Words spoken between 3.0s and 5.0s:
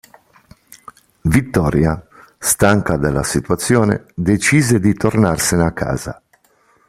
situazione, decide di